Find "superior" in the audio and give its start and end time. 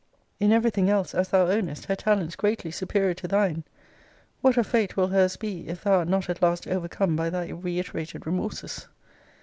2.71-3.13